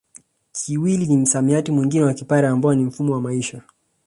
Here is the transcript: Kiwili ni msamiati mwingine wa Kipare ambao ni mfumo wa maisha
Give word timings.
Kiwili 0.51 1.05
ni 1.07 1.17
msamiati 1.17 1.71
mwingine 1.71 2.03
wa 2.05 2.13
Kipare 2.13 2.47
ambao 2.47 2.75
ni 2.75 2.83
mfumo 2.83 3.13
wa 3.13 3.21
maisha 3.21 3.61